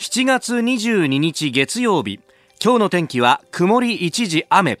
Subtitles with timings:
[0.00, 2.20] 7月22日月曜日。
[2.58, 4.80] 今日の天気は曇り一時雨。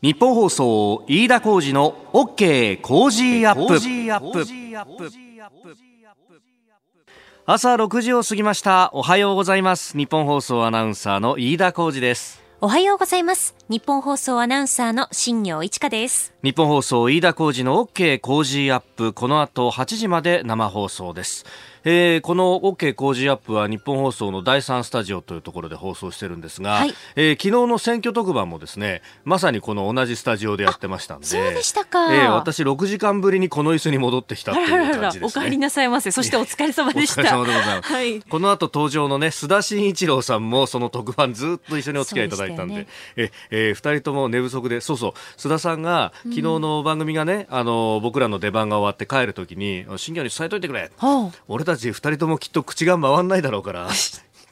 [0.00, 3.74] 日本放送飯田浩二の OK コージーアップ。
[7.44, 8.88] 朝6時を過ぎました。
[8.94, 9.98] おはようございます。
[9.98, 12.42] ニッポン放送アナウンサーの飯田浩司です。
[12.62, 13.54] おはようございます。
[13.68, 16.32] ニッポン放送アナウンサーの新行市佳です。
[16.42, 19.12] 日本放送飯田浩二の OK コージーアップ。
[19.12, 21.44] この後8時まで生放送です
[21.84, 34.68] えー、この OK 工事アップは日本放送の第3スタジオというところで放送してるんですが、はい、えー、昨日の選挙特番もですねまさにこの同じスタジオでやってましたんでそうでしたか、えー、私6時間ぶりにこの椅子に戻ってきたっていう
[34.98, 36.10] 感じです、ね、お帰りなさいませ。
[36.14, 37.20] そしてお疲れ様でした。
[37.20, 45.12] お疲れ様でございます、はい、この後登場のね須田慎一郎さんもその特番ずっと一緒にお付き合いいただいたんでで、ね、ええー、2人とも寝不足でそうそう。
[45.36, 53.88] 須田さんが昨日の番組がね、うん、あの僕らの出番が終わって帰るときに新業に伝えといてくれ、はあ、俺たち2人ともきっと口が回んないだろうから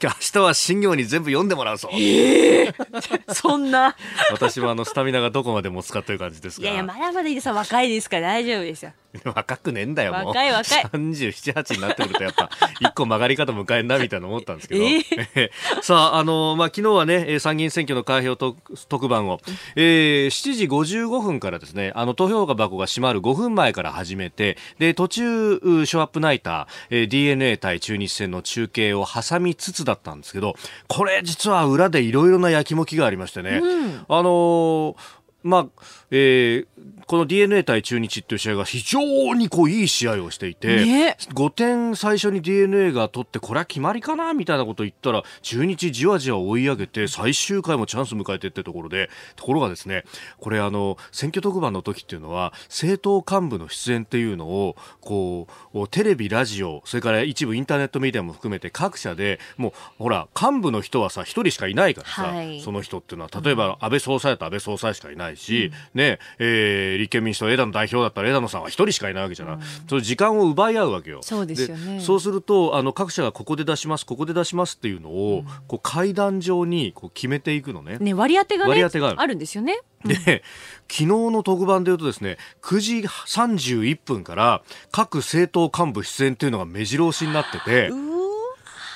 [0.02, 1.88] 明日は新業に全部読んでもらうぞ。
[1.92, 2.74] えー、
[3.32, 3.96] そんな。
[4.32, 6.64] 私もあのスタミナがどこまで持つかという感じですが。
[6.64, 8.92] いやいや、まだまだいいです若いですから大丈夫ですよ。
[9.24, 10.26] 若くねえんだよ、もう。
[10.28, 10.84] 若い若い。
[10.84, 12.48] 37、8になってくると、やっぱ、
[12.80, 14.84] 一個曲がり方迎えんな、みたいな思ったんですけど。
[14.84, 19.40] えー、さあ、あの、まあ、昨日はね、参議院選挙の開票特番を、
[19.76, 30.54] えー、7時55分からですね、あの、投票箱が閉まる5分前から始めて、で、途中、ショーアップナイター、えー、DNA 対中日戦の中継を挟みつつだったんですけど、
[30.88, 35.66] これ実は裏でいろいろなやきもきがありましてね、うん、あのーまあ
[36.14, 36.66] えー、
[37.06, 50.04] この d n a 対中日っていう試合が非常にこういい試合をしていて、ね、5点最初に d n a が取ってこれは決まりかなみたいなことを言ったら中日じわじわ追い上げて最終回もチャンス迎えてってところでところがですね
[50.38, 66.01] これあの選挙特番の時っていうのは政党幹部の出演っていうのをこうテレビラジオそれから一部インターネットメディアも含めて各社でもうほら幹部の人はさ一人しかいないからさ、はい、その人っていうのは例えば安倍総裁だと安倍総裁しかいないし、うん、ね
[66.38, 71.20] えー、立憲民主党枝野代表だったら枝野さんは一人しかいないわけじゃない、うん、そ時間を奪い合うわけよ。
[71.22, 72.00] そうですよね。
[72.00, 77.98] そうするとあの各社がここで出しますここで出しますっていうのを、うん、こう階段上にこう決めていくのね。
[77.98, 79.32] ね割り当てが、ね、割り当てがある。
[79.34, 79.80] んですよね。
[80.04, 80.42] で、昨
[80.88, 87.90] 日の特番で言うとですね、9時31分から各政党幹部出演っていうのが目白押しになってて、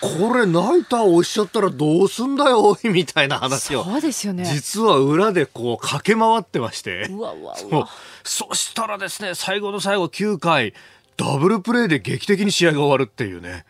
[0.00, 3.84] これナイター押しちゃったらどうすんだよおいみたいな話を。
[3.84, 4.44] そうですよね。
[4.44, 7.06] 実は裏でこう駆け回ってまして。
[7.10, 7.88] うわうわうわ。
[8.24, 10.74] そしたらですね最後の最後9回
[11.16, 13.64] ダブルプレーで劇的に試合が終わるっていうね。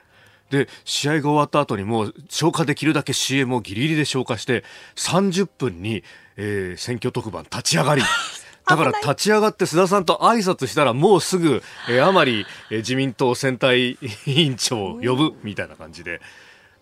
[0.50, 6.04] で試合が終わった後にもう消化できるだけ CM をギリギリで消化して30分に、
[6.36, 8.02] えー、選挙特番立ち上がり
[8.66, 16.20] だから立ち上がって須田さんと挨拶したらもうすぐ、えー、甘利、えー、自民党選対委員長を呼ぶみたいな感じで。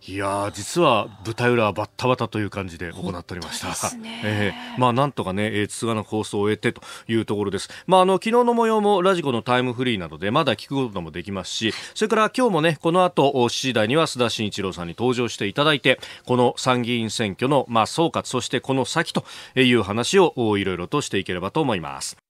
[0.06, 3.68] いや実は舞台裏はバッタバタという感じで行っておりました。
[4.22, 7.70] えー、まあなんとかね、えー、つがの放送を終えてというところです。
[7.86, 22.23] まああの昨日の模様もラジコのタイムフリーなどでまだ聞くこともできますし、それから今日もねこの後7時台には須田慎一郎さんに登場していただいて、この参議院選挙のまあ総括そしてこの先という話をいろいろとしていければと思います。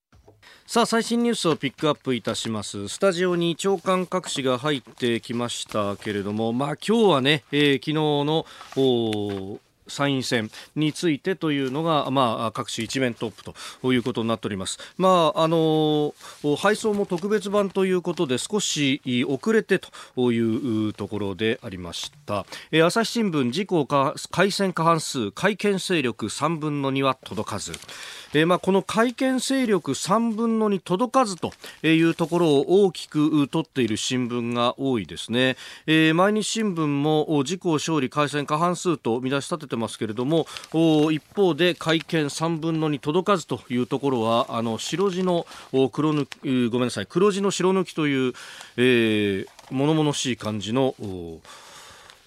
[0.67, 2.89] さあ最新ニュースをピックアップいたします。
[2.89, 8.47] スタジオに長官各紙が入ってきましたけれどもまあ今日はね、えー、昨日の
[9.87, 13.45] 参院選についてというのが、まあ、各紙一面トップ
[13.81, 14.79] ということになっております。
[14.97, 16.15] まあ、あの
[16.59, 19.81] 配送も特別版ということで少し遅れて
[20.15, 22.47] というところでありました。
[22.73, 27.73] え朝日新聞自公改選過半数改憲勢力3分の2は届かず。
[28.35, 31.53] えー、まあ、この改憲勢力3分の2届かずと
[31.85, 35.57] いうところを大きく取っている新聞が多いですね、
[35.87, 40.47] えー、毎日新聞も自公勝利改選過半数と見出し立ててますけれども
[41.11, 45.47] 一方で会見3分の2届かずというところはあの白地の
[45.93, 48.33] 黒抜きごめんなさい黒字の白抜きという、
[48.77, 50.95] えー、物々しい感じの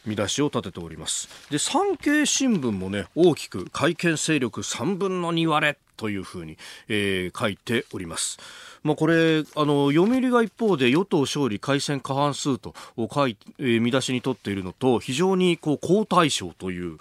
[0.05, 1.29] 見出しを立てております。
[1.51, 6.57] で産経新聞もね大きく会見勢力3分の2割れというふうに、
[6.87, 8.37] えー、書いております。
[8.83, 12.73] まあ、これあの読売が一方で与党勝利改選過半数と
[13.13, 16.97] 書い、えー、見出しにとっているのと非常にこう好対象という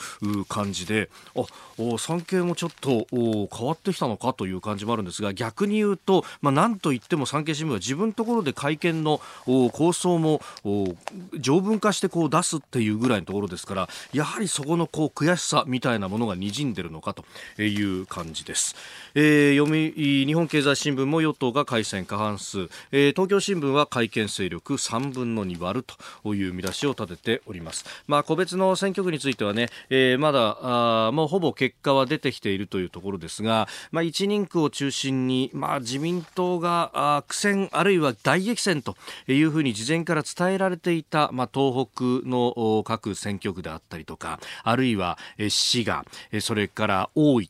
[0.48, 1.44] 感じであ
[1.98, 10.40] 産経もちょっと変わってきたのかという感じもあるんですが逆に言うと、まあ、なんといっても産経新聞は自分のところで会見の構想も
[11.38, 17.24] 条文化してこう出すっていうぐらいのところですからやはりそこのこう悔しさみたいなものがにじんでるのかと
[17.62, 18.74] いう感じです。
[19.14, 19.92] えー、読み
[20.26, 25.86] 日本経済新聞も与党が改選過半数、えー、東京新聞は改憲勢力3分の2割る
[26.22, 27.84] という見出しを立てております。
[28.06, 38.96] まあ、個別の選挙区についてはね、えー、まだあもうほぼ結果は出てきているというところですが、まあ、1人区を中心に、まあ、自民党があ苦戦あるいは大激戦と
[39.28, 45.18] いうふうに事前から伝えられていた、まあ、東北の各選挙区であったりとかあるいは
[45.48, 46.04] 滋賀
[46.40, 47.48] それから大分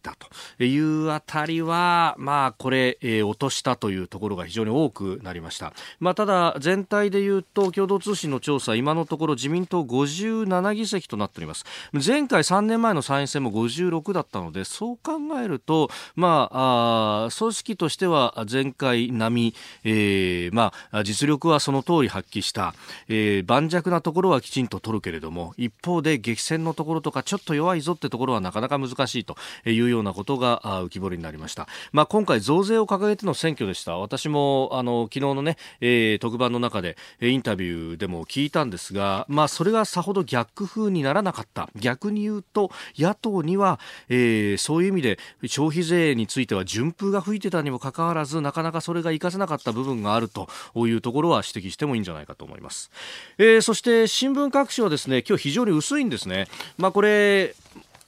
[0.59, 5.73] というあたりは、まあ、これ、えー、落としたというところが非常に多くなりました。
[5.99, 11.65] まあ、ただ、全体でいうと、共同通信の調査、今のところ自民党57議席となっております。
[11.93, 22.75] 前回3年前の参院選も56だったので、そう考えると、まあ、あ組織としては前回並み、えー、まあ、実力はその通り発揮した、
[23.09, 31.37] えー、盤石なところはきちんと取るけれども、一方で激戦のところとか、ちょっと弱いぞってところはなかなか難しいというようなことが浮き彫りになり。
[31.37, 31.69] ました。
[31.93, 33.99] まあ、今回増税を掲げての選挙でした。
[33.99, 41.71] 私も、あの、昨日のね、えー、特番の中で、インタビューでも聞いたんですが、まあ、それがさほど逆風にならなかった。
[41.77, 43.79] 逆に言うと、野党には、
[44.09, 52.91] えー、そういう意味で、消費税については順風が吹いてたにもかかわらず、なかなかそれが活かせなかった部分があるというところは指摘してもいいんじゃないかと思います。
[53.39, 56.49] えー、そして、新聞各紙はですね、今日非常に薄いんですね。
[56.79, 57.55] まあ、これ、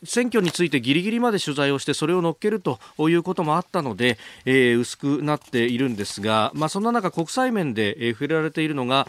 [0.05, 9.09] 選挙についてギリギリまで取材をしてそれを乗っけるということもあったので、えー、薄くなっているんですが、まあ、そんな中国際面で、えー、触れられているのが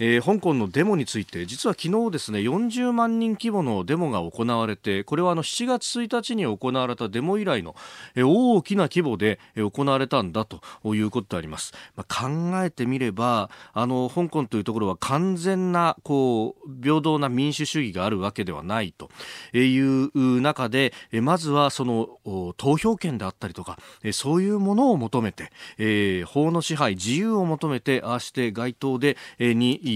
[0.00, 7.76] えー、香港のデモについて実は昨日ですね40万人規模のデモが行われてこれはあの7月1日に行われたデモ以来の、
[8.14, 10.60] えー、大きな規模で、行われたんだと
[10.94, 12.28] いうことであります、まあ、考
[12.64, 19.10] えてみればあの香港というところは完全なこう平等な民主主義があるわけではないと
[19.56, 23.78] いう中でまずはその投票権であったりとか
[24.12, 29.89] そういうものを求めて、えー、法の支配自由を求めてああして街頭で、えー、に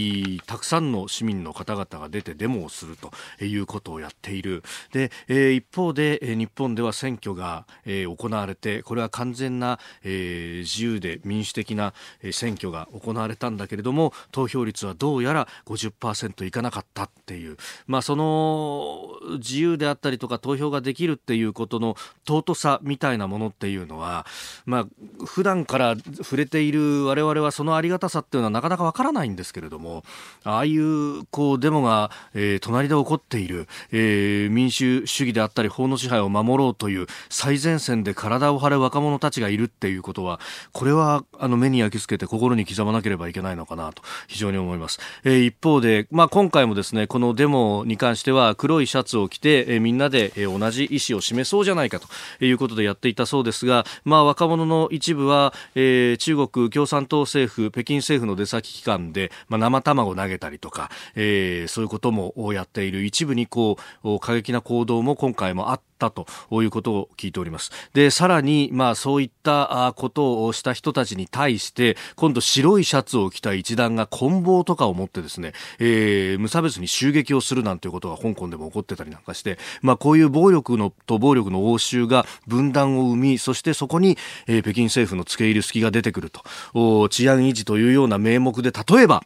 [0.47, 3.13] たくさんの市民の方々が出てデモをすると
[3.45, 4.63] いうことをやっている。
[4.93, 11.93] で、えー、一方で、日本では選挙が、えー、行われてこれは完全な、えー、自由で民主的な、
[12.33, 17.57] 選挙が行われたんだけれども投票率はどうやら50%いかなかったっていう、
[17.87, 19.09] まあ、その
[19.39, 24.27] 自由であったりとか投票ができるっていうことの尊さみたいなものっていうのは、
[24.67, 24.87] まあ、
[25.25, 30.05] 普段から触れている我々はそのありがたさっていうのはなかなかわからないんですけれどもも、
[30.45, 40.41] ああいうこうデモが、えー、隣で起こっている、えー、民主主義であったり法の支配を守ろうという最前線で体を張る若者たちがいるっていうことは、
[40.73, 44.99] これはあの目に焼き付けて心に刻まなければいけないのかなと非常に思います。
[45.25, 66.27] えー、一方で、まあ、今回もですね、このデモに関しては黒いシャツを着て、えー、みんなで、えー、同じ意思を示そうじゃないかということでやっていたそうですが、まあ、若者の一部は、えー、中国共産党政府、北京政府の出先機関で、まあ、生卵を投げたりとか、えー、そういうこともやっている一部にこう過激な行動も今回もあったと
[66.63, 67.71] いうことを聞いております。
[67.95, 89.25] で、さらに、まあそういったことをした人たちに対して、今度白いシャツを着た一団が棍棒とかを持ってですね、えー、無差別に襲撃をするなんていうことが香港でも起こってたりなんかして、まあこういう暴力のと暴力の応酬が分断を生み、そしてそこに、えー、北京政府の付け入る隙が出てくると、治安維持というような名目で、例えば、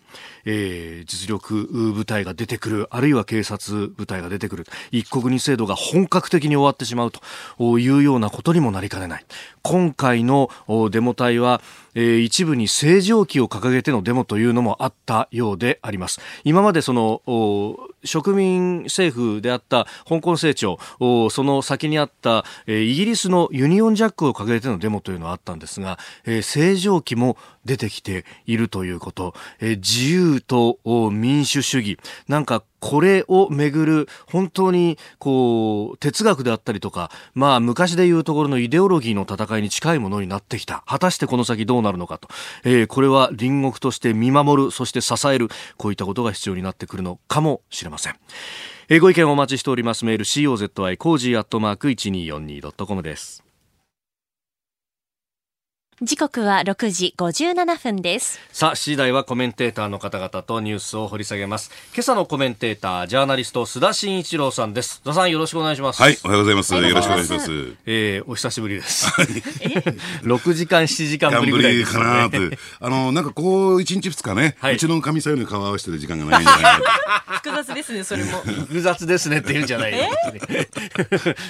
[0.50, 9.26] えー、実力部隊が出てくる、あるいは警察部隊が出てくる、一国二制度が本格的に終わってしまうというようなことにもなりかねない。
[9.60, 10.48] 今回の
[10.90, 11.60] デモ隊は、
[11.94, 16.20] えー、一部に正常期を掲げてのデモというのもあったようであります。
[16.44, 17.20] 今までその
[18.04, 20.78] 植民政府であった香港政庁、
[21.30, 27.36] その先にあった、えー、イギリスのユニオンジャックを掲げてのデモというのはあったんですが、えー、正常期も
[27.68, 30.78] 出てきているということ、えー、自由と
[31.12, 40.82] 民主主義、なんかこれをめぐる本当にこう哲学であったりとか、まあ昔でいうところのイデオロギーの戦いに近いものになってきた。
[40.86, 42.28] 果たしてこの先どうなるのかと。
[42.64, 48.14] えー、これは隣国として見守る、そして支える、こういったことが必要になってくるのかもしれません。
[48.88, 50.06] えー、ご意見お待ちしております。
[50.06, 53.47] メール COZY cozy アットマーク 1242.com です。
[56.00, 58.38] 時刻は6時57分です。
[58.52, 61.72] さあ、次第はコメンテーターの方々とニュースを掘り下げます。
[61.92, 65.00] 今朝のコメンテーター、ジャーナリスト、須田慎一郎さんです。
[65.02, 66.00] 須田さん、よろしくお願いします。
[66.00, 66.72] はい、おはようございます。
[66.72, 67.50] よよろしくお願いします。
[67.84, 69.08] えー、お久しぶりです。
[70.22, 72.50] 6時間、7時間ぶりぐらいですかよなね。
[72.50, 72.56] と。
[72.86, 76.82] あの、なんかこう、一日二日ね、はいうちの神さんより顔合わせてる時間がないんじゃない
[77.42, 78.38] 複雑ですね、それも。
[78.70, 80.04] 複雑ですねって言うんじゃないよ。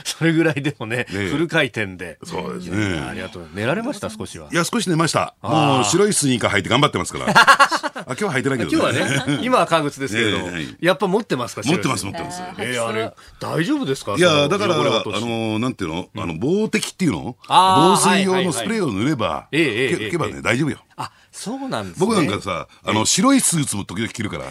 [0.05, 2.17] それぐらいでもね、えフル回転で。
[2.25, 3.11] そうですあね。
[3.14, 3.49] りがとう。
[3.52, 4.49] 寝られました、少しは。
[4.50, 5.35] いや、少し寝ました。
[5.42, 7.26] もう白いスニーカー履いて頑張ってますから。
[7.35, 10.38] あ、今日は履いてないけど今日はね、 今は革靴ですけれど、
[10.80, 12.42] やっぱ持ってますか持ってます、持ってます。
[12.59, 16.09] えーあれ、大丈夫ですかいや、だから、あそのなんていうの？
[16.16, 17.37] あの、防滴っていうの？
[17.49, 20.78] 防水用のスプレーを塗れば、ええええええけけばね、大丈夫よ。
[20.97, 22.07] あ、そうなんですね。
[22.07, 24.50] 僕なんかさ、あの、白いスーツも時々着るから。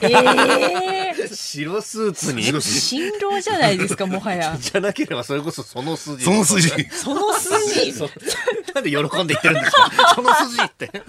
[1.36, 4.56] 白スーツに、白スーツ新郎じゃないですか、もはや。
[4.62, 6.24] じゃなければそれこそその筋。
[6.24, 6.70] その筋。
[6.90, 7.94] その筋。
[8.74, 9.92] なんで喜んで言ってるんですか？
[10.16, 11.04] その筋って。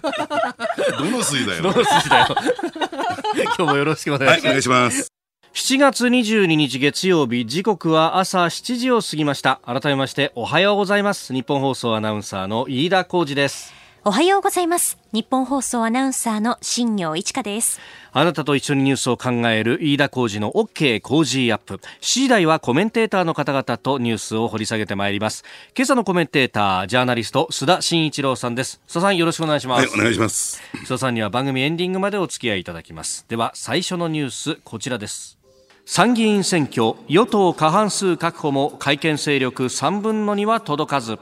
[0.98, 1.62] どの筋だよ。
[1.62, 2.36] どの筋だよ。
[3.36, 4.46] 今日もよろしくお願いしはい、ます。
[4.46, 5.12] お願いします。
[5.54, 9.60] 7月22日月曜日、時刻は朝7時を過ぎました。
[9.64, 11.32] 改めましておはようございます。
[11.32, 13.72] 日本放送アナウンサーの飯田浩二です。
[14.08, 14.96] おはようございます。
[15.12, 17.78] 日本放送アナウンサーの新業一華です。
[18.10, 21.74] あなたと一緒にニュースを考える飯田浩二の OK 工事アップ。
[21.74, 25.44] 7時台はコメンテーターの方々とニュースを掘り下げてまいります。
[25.76, 28.80] 今朝のコメンテーター、ジャーナリスト、須田慎一郎さんです。
[28.88, 29.86] 須田さんよろしくお願いします。
[29.86, 30.62] はい、お願いします。
[30.86, 33.26] 須田さんには番組エンディングまでお付き合いいただきます。
[33.28, 35.38] では、最初のニュース、こちらです。
[35.84, 41.18] 参議院選挙、与党過半数確保も改憲勢力3分の2は届かず。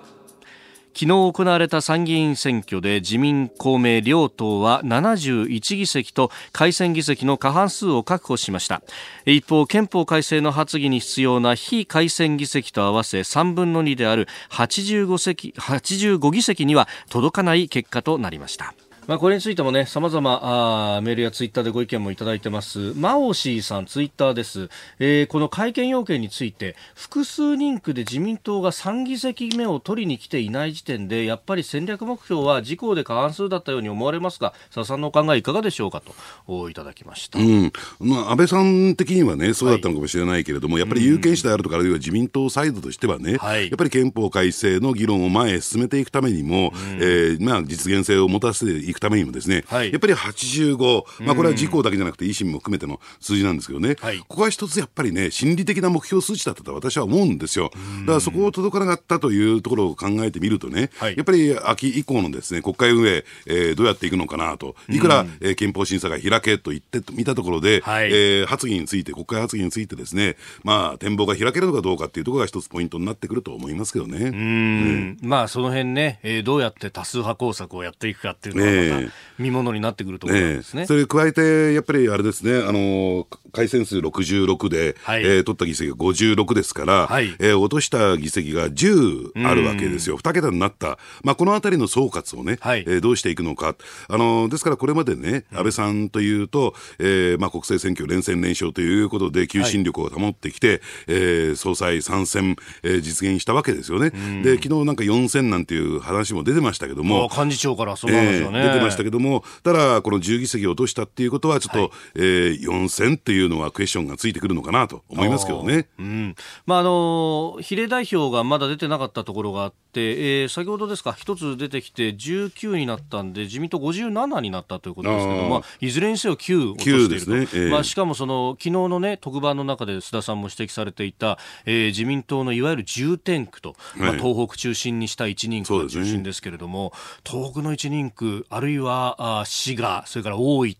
[0.98, 8.80] 昨日行われた参議院選挙で自民公明両党は71議席と改選議席の過半数を確保しました。
[9.26, 18.72] 一方憲法改正の発議に必要な非改選議席と合わせ3分の2である85席 ,85 議席には届かない結果となりました。
[19.06, 22.92] まあ、これについてもね、様々あーメールやツイッターでご意見もいただいてます。
[22.96, 24.68] マオシーさんツイッターです。
[24.98, 36.12] えーこの会見要件について、複数人区で自民党が3議席目を取りに来ていない時点で、やっぱり戦略目標は自公で過半数だったように思われますが、佐々さんのお考えいかがでしょうかと、
[36.48, 37.38] おいただきました。
[37.38, 49.90] うんまあ、安倍さん的にはね、そうだったのかもしれないけれども、やっぱり有権者であるとか、あるいは自民党サイドとしてはね、はいやっぱり憲法改正の議論を前へ進めていくためにも、えーまあ、実現性を持たせていくためにもですね、はい。
[49.90, 54.18] やっぱり85、まあ、これは自公だけじゃなくて維新も含めての数字なんですけどね、はい。
[54.18, 57.70] ここは一つやっぱりね、心理的な目標数値だったと私は思うんですよ。
[58.00, 61.16] だからそこを届かなかったというところを考えてみるとね、はい。
[61.16, 68.06] やっぱり秋以降のですね、国会運営、えーどうやっていくのかなと、いくら、えー憲法審査が開けと言ってみたところで、はい。
[68.06, 74.26] えー発議について、国会発議についてですね、まあ、展望が開けるのかどうかっていうところが一つポイントになってくると思いますけどね。
[74.26, 75.18] うん。
[75.22, 80.86] まあその辺ね、えーどうやって多数派工作をやっていくかっていうのがまえた見ものになってくるところですね。
[80.86, 85.22] それに加えて、やっぱりあれですね、あの改選数66で、はい。
[85.24, 87.34] えー取った議席が56ですから、はい。
[87.38, 92.84] えー落とした議席が10あるわけですよ、2桁になった、まあ、このあたりの総括をね、はい。
[92.86, 93.74] えーどうしていくのか、
[94.08, 104.10] あのですからこれまでね、安倍さんというと、えーまあ、国政選挙連戦連勝ということで、求心力を保ってきて、えー総裁3選、えー実現したわけですよね。
[104.42, 115.88] で昨日なんか4選なんていう話も出てましたけども、幹事長からそうなんですよね、えー出てましたけども、ただ、この10議席を落としたっていうことは、ちょっと、えー4選っていうのはクエスチョンがついてくるのかなと思いますけどね。
[115.98, 116.34] うん。
[116.66, 127.62] まああの比例代表がまだ出てなかったところがあって、えー先ほどですか、一つ出てきて19になったんで、自民党57になったということですけど、まあ、いずれにせよ9落としていると、9ですね。
[127.64, 134.18] ええまあ、しかもその昨日の、ね、特番の中で須田さんも指摘されていた、えー自民党のいわゆる重点区と、まあ、はい。
[134.18, 136.92] 東北中心にした一人区が中心ですけれども、
[137.24, 140.70] 東北の一人区、あるいはあ滋賀、それから大分、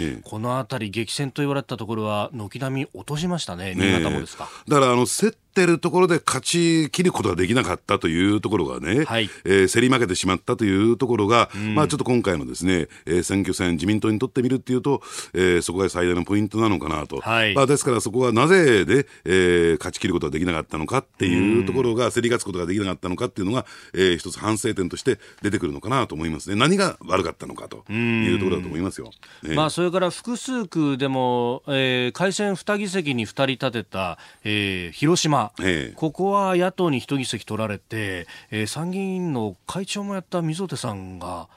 [0.00, 0.20] ええ。
[0.22, 4.48] この辺り、激戦と言われたところは、軒並み落としましたね、新潟もですか。
[4.68, 9.28] だからあの競ってるところで勝ち切ることができなかったというところがね、はい。
[9.44, 15.02] えー競り負けてしまったというところが、まあちょっと今回のですね、えー選挙戦、自民党にとってみるっていうと、
[15.34, 17.20] えーそこが最大のポイントなのかなと。
[17.20, 17.54] はい。
[17.54, 26.56] まあですからそこはなぜで、えー勝ち切ることができなかったのかっていうところが、競り勝つことができなかったのかっていうのが、えー一つ反省点として出てくるのかなと思いますね。
[26.56, 29.10] 何が悪かったのかというところだと思いますよ。
[29.42, 35.94] ねまあ、それから複数区でも、えー改選2議席に2人立てた、えー広島、ええ。
[35.94, 41.48] ここは野党に1議席取られて、えー参議院の会長もやった溝手さんが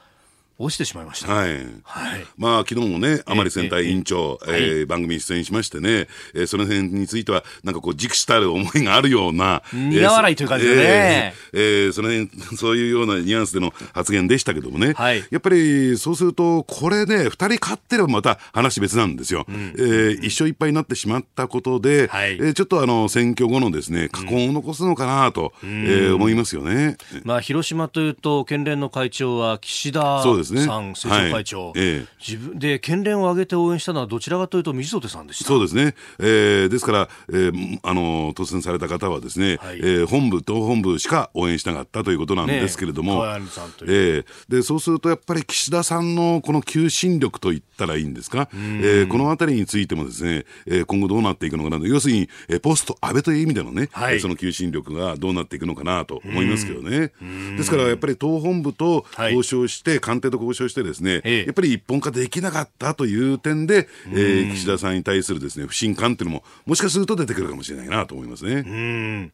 [0.58, 1.32] 落ちてしまいました。
[1.32, 1.54] はい。
[1.84, 2.24] はい。
[2.36, 19.46] まあ、昨日もね、甘利選対委員長、えええー番組に出演しましてね、えーその辺については、なんかこう、軸したる思いがあるような、苦笑いという感じでねえーえーその辺、 そういうようなニュアンスでの発言でしたけどもね、はいやっぱりそうすると、これで、二人勝ってればまた話別なんですよ。
[19.48, 26.96] えー一勝一敗になってしまったことで、はいえーちょっとあの、選挙後のですね、禍根を残すのかなと、えー思いますよね。
[27.24, 30.64] まあ、広島というと、県連の会長は岸田そうですね。
[30.64, 32.06] さん、政調会長、はいええ。
[32.24, 35.44] 自分で県連を挙げて応援したのは、どちらかというと、水戸さんでした。
[35.44, 39.78] そうですね、えーですから、えーあの当選された方はですね、はい。
[39.78, 44.16] えー本部、党本部しか応援しなかったということなんですけれども、ね川谷さんという。
[44.16, 54.14] えーでそうするとやっぱり岸田さんのこの求心力といったらいいんですか、えーこのあたりについてもですね、えー今後どうなっていくのかなと、要するに、えーポスト安倍という意味でのね、はい。
[54.14, 57.12] えーその求心力がどうなっていくのかなと思いますけどね。
[57.56, 59.34] ですからやっぱり党本部とはい。
[59.34, 61.44] 交渉して、官邸と交渉してですね、ええ。
[61.44, 68.54] やっぱり一本化できなかったという点で、えー岸田さんに対するですね不信感っていうのも、もしかすると出てくるかもしれないなと思いますね。
[68.54, 69.32] うん。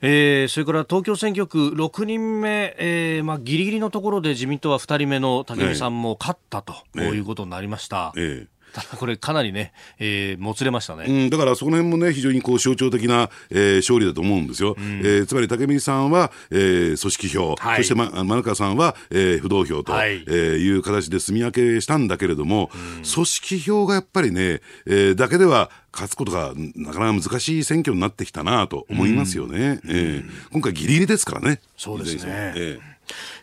[0.00, 7.08] えーそれから東京選挙区6人目、えーまあ、ギリギリのところで自民党は2人目の武見さんも勝ったと、ええ。
[7.08, 8.12] いうことになりました。
[8.16, 11.04] ええただこれかなりね、えーもつれましたね。
[11.08, 14.74] うん、だからその辺もね、非常にこう象徴的な、えー勝利だと思うんですよ。
[14.78, 17.76] えーつまり武見さんは、えー組織票、はい。
[17.78, 20.18] そして、ま、丸川さんは、えー不動票と、はい。
[20.18, 22.70] いえーいう形で住み分けしたんだけれども、
[23.14, 29.78] 組織票がやっぱりね、えーだけでは勝つことがなかなか難しい選挙になってきたなと思いますよね。
[29.86, 31.60] えー今回ギリギリですからね。
[31.76, 32.93] そうですね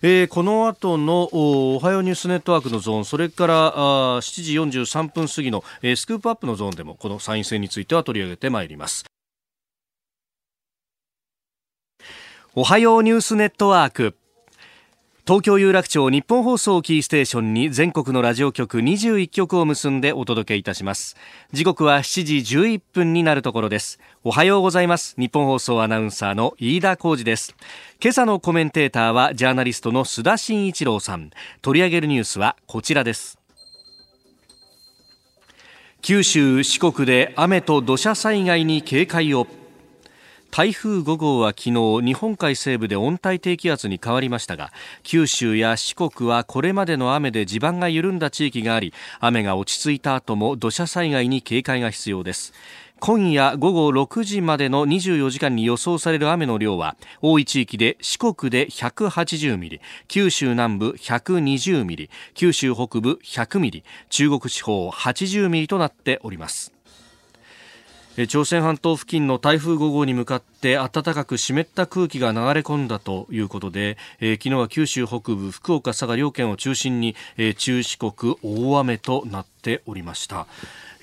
[0.02, 9.06] えーこの後のおおはようニュースネットワークのゾーン、それからあ7時43分過ぎの、えースクープアップのゾーンでもこの参院選については取り上げてまいります。
[12.54, 14.18] おはようニュースネットワーク。
[15.32, 21.16] 東京有楽町日本放送キーステーションに全国のラジオ局21局を結んでお届けいたします。
[21.54, 23.98] 時刻は7時11分になるところです。
[24.26, 25.16] おはようございます。
[25.18, 27.56] 日本放送アナウンサーの飯田浩二です。
[28.02, 31.30] 今朝のコメンテーターはジャーナリストの須田慎一郎さん。
[31.62, 33.40] 取り上げるニュースはこちらです。
[36.02, 39.48] 九州四国で雨と土砂災害に警戒を。
[40.52, 52.54] 台風5号は昨日日本海西部で温帯低気圧に変わりましたが九州や四国はこれまでの雨で地盤が緩んだ地域があり雨が落ち着いた後も土砂災害に警戒が必要です。
[53.00, 66.74] 今夜午後6時までの24時間に予想される雨の量は多い地域で四国で180ミリ九州南部120ミリ九州北部100ミリ中国地方80ミリとなっております。
[68.28, 80.46] 朝鮮半島付近の台風5号に向かって暖かく湿った空気が流れ込んだということで、えー昨日は九州北部福岡佐賀両県を中心に、えー中四国大雨となっておりました。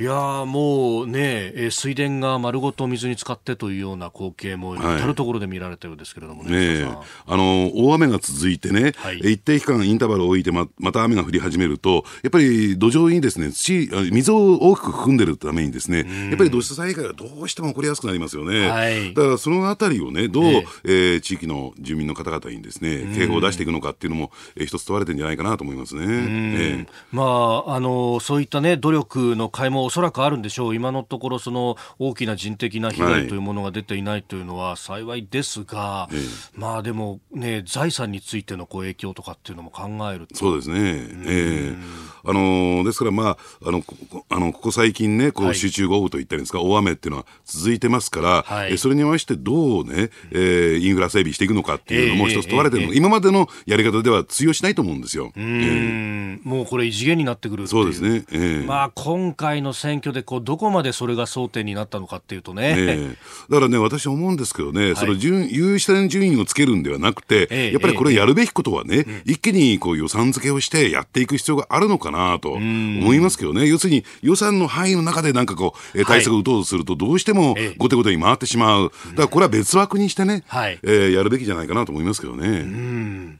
[0.00, 4.98] いやーもうね、えー水田が丸ごと水に浸かってというような光景もはい。
[4.98, 6.68] 至る所で見られたようですけれどもね,、ねえ。
[6.74, 7.34] 吉田さん。
[7.34, 9.18] あの大雨が続いてね、はい。
[9.18, 13.50] 一定期間インターバルを置いてままた雨が降り始めるとやっぱり土壌にですね。
[13.50, 16.06] 土あ水を大きく含んでるためにですね。
[16.28, 19.14] やっぱり土砂災害がどうしても起こりやすくなりますよね、はい。
[19.14, 26.04] だからそのあたりをねどう、えええー地域の住民の方々にですね警報を出していくのかっていうのも、えー一つ問われてるんじゃないかなと思いますね。
[26.06, 26.86] ええ。
[27.10, 33.12] まあ、あのそういった、ね、努力の甲斐もおそらくあるんでしょう、今のところその大きな人的な被はい。
[33.20, 36.20] 害というものが出ていないというのは幸いですが、ええ。
[36.54, 40.36] まあでも、ね、財産についてのこう影響とかっていうのも考えると。
[40.36, 40.78] そうですね、
[41.26, 41.76] ええ。
[42.24, 45.52] あのーですから、まあ、あのここあのここ最近ね、こはい。
[45.52, 48.74] う集中豪雨といったりですか、大雨っていうのは続いてますから、はい。
[48.74, 55.28] えそれに合わせてどうね、えーインフラ整備していくのかっていうのもええ一つ問われてるの、ええ今までのやり方では通用しないと思うんですよ。
[55.34, 58.66] うえんもうこれ、異次元になってくるそうですね、ええ。
[58.66, 63.16] まあ、今回の選挙でこうどこまでそれが争点になったのかっていうとね、ええ。
[63.48, 77.74] だからね、私思うんですけどね、その順優先順位をつけるんではなくて、ええやっぱりこれやるべきことはね、一気にこう予算付けをしてやっていく必要があるのかなと思いますけどね、要するに予算の範囲の中でなんかこう、えー対策を打とうとすると、どうしてもええ。
[77.76, 78.90] 後手後手に回ってしまう。
[79.10, 80.78] だからこれは別枠にしてね、はい。
[80.82, 83.38] えーやるべきじゃないかなと思いますけどね。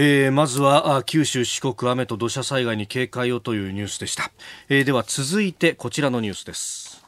[0.00, 4.30] えーまずは九州、四国、雨と土砂災害に警戒をというニュースでした、
[4.68, 7.04] えーでは続いてこちらのニュースです。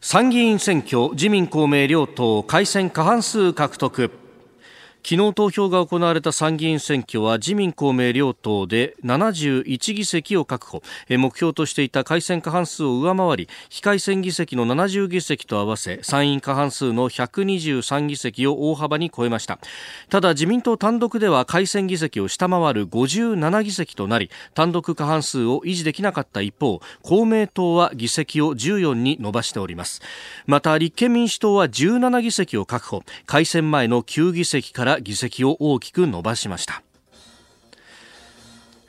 [0.00, 4.10] 参議院選挙自民公明両党改選過半数獲得。
[5.04, 10.82] 昨日投票が行われた参議院選挙は自民公明両党で71議席を確保。
[11.08, 19.58] 目標としていた改選過半数を上回り非改選議席の70議席と合わせ参院過半数の123議席を大幅に超えました。
[20.10, 30.02] ただ自民党単独では改選議席を下回る57議席となり単独過半数を維持できなかった一方公明党は議席を14に伸ばしております。
[30.46, 33.02] また立憲民主党は17議席を確保。
[33.26, 36.82] 改選前の9議席から議席を大きく伸ばしました。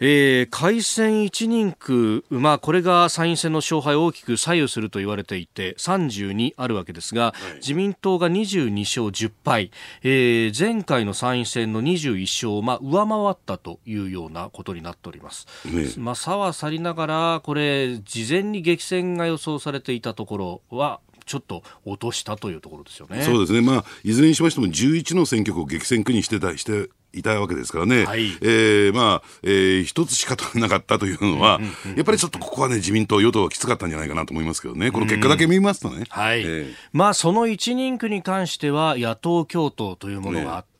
[0.01, 9.71] えー、改選1人区、まあ、これが参院選の勝敗を大きく左右すると言われていて32あるわけですが、はい、自民党が22勝10敗、
[10.03, 15.47] えー、前回の参院選の21勝を、まあ、上回ったというようなことになっております。
[15.65, 23.21] ね、まあ、差は去りながらこれ事前に激戦が予想されていたところはちょっと落としたというところですよね。
[23.21, 23.61] そうですね。
[23.61, 31.59] まあいずれにしましても11の選挙区を激戦区にしてたしていたわけですからね、はい、えー、まあ、えー、一つしか取れなかったというのは、
[31.95, 36.05] やっぱりちょっとここはね、自民党、与党はきつかったんじゃないかなと思いますけどね、この結果だけ見ますとね。
[36.09, 40.78] はい、えー、まあ、その一人区に関しては、野党共闘というものがあって、ね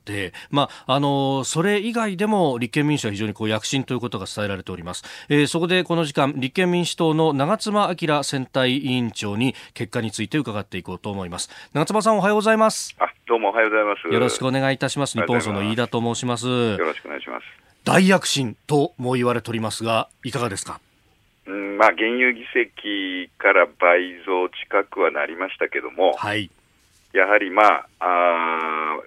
[0.50, 11.50] まあ、あのそれ以外でも立憲民主は非常にこう躍進ということが伝えられております、えー、そこでこの時間立憲民主党の長妻昭選対委員長に結果について伺っていこうと思います。
[11.74, 12.96] 長妻さんおはようございます。
[13.00, 14.08] あどうもおはようございます。
[14.14, 15.14] よろしくお願いいたします。
[15.20, 16.48] 日本放送の飯田と申します。
[16.48, 17.46] よろしくお願いします。
[17.84, 20.80] 大躍進とも言われておりますがいかがですか？
[21.48, 26.52] うんまあ、現有議席から倍増近くはなりましたけども、はい、
[27.14, 28.98] やはり、まあ、あ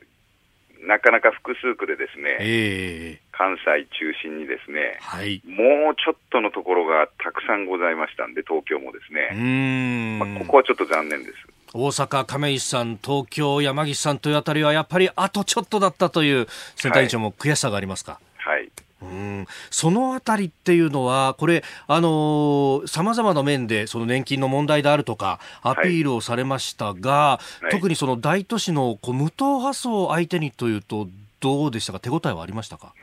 [0.83, 11.37] なかなか複数区でですね、えー、関西中心にですね、はい、もうちょっとのところがたくさんございましたんで、東京もですね、まあ、ここはちょっと残念です。
[11.75, 18.21] 大阪、亀石さん、東京、山岸さんというあたりは、やっぱりあとちょっとだったという、選対委員長も悔しさがありますか？
[18.37, 19.47] はい、はいうん。
[19.71, 27.65] そのあたりっていうのは、これ、あのさまざまな面で、その年金の問題であるとか、アピールをされましたが、はい。
[27.65, 31.09] はい、特にその大都市のこう無党派層相手にというと、
[31.41, 32.95] どうでしたか、手応えはありましたか？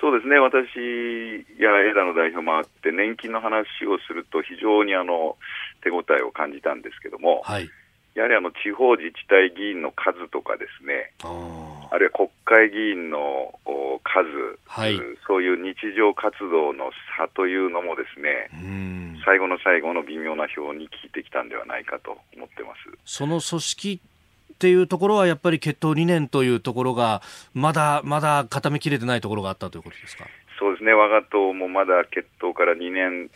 [0.00, 0.62] そうですね、私
[1.60, 5.36] や枝野代表もあって、年金の話をすると、非常にあの
[5.82, 7.68] 手応えを感じたんですけども、はい、
[8.14, 11.10] やはりあの地方自治体議員の数とかですね、
[11.90, 13.58] あるいは国会議員の
[14.04, 18.50] 数、はい、そういう日常活動の差というのもですね、
[19.24, 22.98] 最後の最後の微妙な表に効いてきたんではないかと思ってます。
[23.04, 24.00] その組織
[24.54, 27.22] っていうところはやっぱり決闘理念というところが
[27.54, 30.24] まだまだ固めきれてないところがあったということですか？
[30.58, 30.92] そうですね。
[30.92, 33.30] 我が党もまだ決闘から2年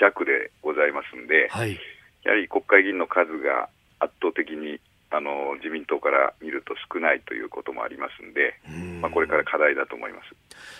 [0.00, 1.78] 弱でございますんで、はい、
[2.24, 3.68] やはり国会議員の数が
[4.00, 4.80] 圧倒的に
[5.14, 8.54] あの自民党から見ると少ないということもありますんで、
[9.00, 10.34] まあ、これから課題だと思います。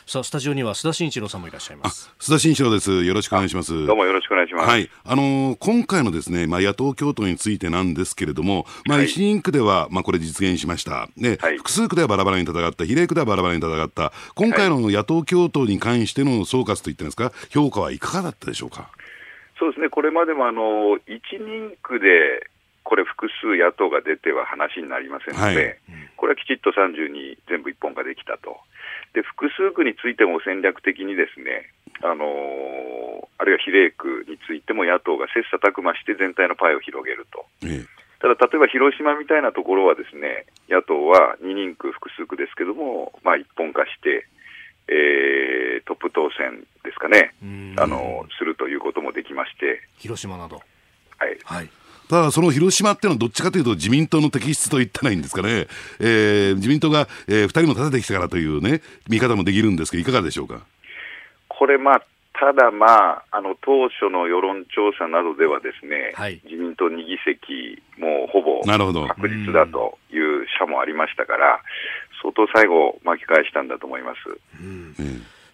[0.06, 2.10] さあスタジオには須田慎一郎さんもいらっしゃいます。
[2.18, 3.04] 須田慎一郎です。
[3.04, 3.86] よろしくお願いします。
[3.86, 4.68] どうもよろしくお願いします。
[4.68, 4.88] はい。
[5.04, 11.08] あのー、今回のですねまあ野党共闘についてなんですけれどもまあ一人区ではまあこれ実現しました。
[11.16, 12.84] ね、はい、複数区ではバラバラに戦った。
[12.84, 14.12] 比例区ではバラバラに戦った。
[14.34, 17.32] 今回の野党共闘に関しての総括といってんですか？
[17.50, 18.90] 評価はいかがだったでしょうか？
[19.58, 19.88] そうですね。
[19.90, 22.48] これまでもあの一人区で
[22.84, 28.58] これ、複数野党が出ては話になりませんので、はい、これはきちっと30に全部一本ができたと、
[29.14, 31.68] で複数区についても戦略的にですね、
[32.02, 37.44] あのー、あるいは比例区についても野党が切磋琢磨して全体のパイを広げると。
[37.64, 37.86] ええ、
[38.20, 44.26] ただ、例えば広島みたいなところはですね野党は2人区、複数区ですけども、まあ、一本化して、
[44.88, 47.34] えー、トップ当選ですかね、
[47.78, 49.82] あのするということもできまして。
[49.98, 50.62] 広島など。
[51.18, 51.70] はい、はい
[52.12, 55.66] ただその広島っていうのはどっちかというと自民党の敵質と言ったらいいんですかね、
[55.98, 60.60] えー、自民党が、えー、2人も立ててきたからというね、見方もできるんですけど、いかがでしょうか？
[61.48, 62.02] これ、まあ、
[62.34, 71.62] ただ、まあ、あの当初の世論調査などではですね、はい、自民党2議席、もうほぼ確実だという社もありましたから、
[72.20, 74.18] 相当最後、巻き返したんだと思います。
[74.60, 74.94] うん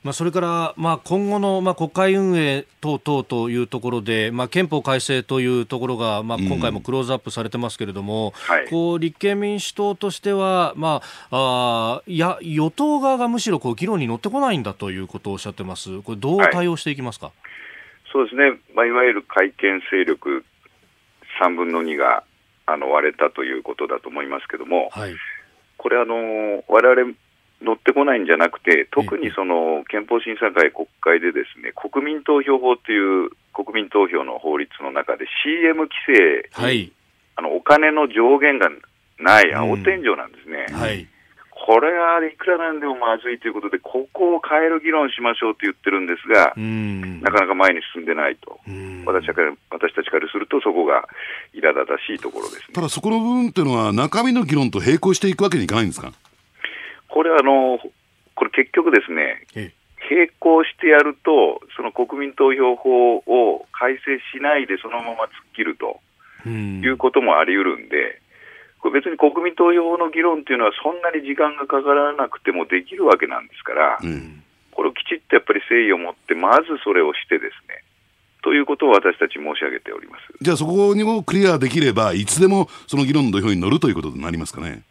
[0.09, 17.35] まあ、それから、まあ、今後の、まあ、国会運営等々というところで、まあ、憲法改正というところが、まあ、今回もクローズアップされてますけれども、うんはい、こう立憲民主党としては、まあ、あや与党側がむしろこう議論に乗ってこないんだということをおっしゃってます、これ、どう対応していきますか、はい、
[18.11, 20.43] そうですね、まあ、いわゆる改憲勢力
[21.39, 22.25] 3分の2が
[22.65, 25.15] あの割れたということだと思いますけれども、はい、
[25.77, 27.05] これあの、われわれ
[27.63, 36.93] 乗ってこないんじゃなくて、特にその憲法審査会国会でですね、国民投票法という国民投票の法律の中で CM 規制、はい、
[37.37, 38.69] あのお金の上限が
[39.19, 40.67] ない青天井なんですね。
[40.73, 41.09] はい、
[41.51, 47.21] これはいくらなんでもまずいということで、ここを変える議論しましょうと言ってるんですが、うん。
[47.21, 49.03] なかなか前に進んでないと、うん。
[49.05, 51.09] 私私たちからすると、そこが
[51.53, 52.75] 苛立たしいところですね。
[52.75, 56.13] ただそこの部分っていうのは、中身の議論と並行していくわけにいかないんですか？
[57.09, 57.81] これはあの、
[58.35, 59.73] これ結局ですね、え
[60.11, 66.01] 並行してやると、その国民投票法を改正しないでそのまま突っ切ると
[66.47, 68.21] うんいうこともあり得るんで、
[68.81, 74.43] これ別に国民投票法の議論っていうのはそんなに時間がかからなくてもできるわけなんですから、うん
[74.79, 77.83] これをきちっとやっぱり誠意を持って、まずそれをしてですね、
[78.45, 80.23] ということを私たち申し上げております。
[80.41, 84.83] じゃあそこにもクリアできれば、いつでもその議論の土俵に乗るということになりますかね。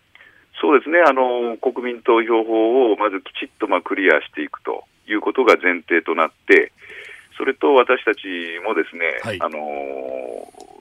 [0.59, 6.71] そうですね、あの国民投票法をまずきちっとまあクリアしていくということが前提となって、
[7.37, 8.25] それと私たち
[8.65, 9.41] もですね、はい。
[9.41, 9.59] あの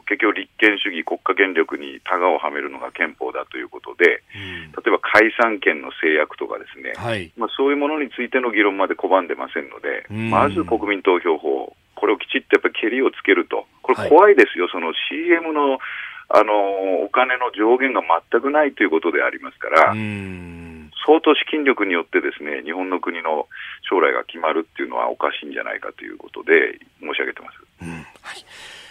[0.09, 7.33] 結局、立憲主義、国家権力にタガをはめるのが憲法だということで、例えば解散権の制約とかですね、はい。
[7.37, 10.31] まあ、そういうものについての議論まで拒んでませんので、うん。
[10.31, 14.11] まず国民投票法、これをきちっとやっぱりけりをつけると、こはい。
[14.11, 15.81] れ怖いですよ、その CM の
[16.29, 20.91] あのお金の上限が全くないということでありますから、うん。
[21.07, 23.47] 相当資金力によってですね日本の国の
[23.89, 27.59] 将来が決まるっていうのはおかしいんじゃないかということで申し上げてます。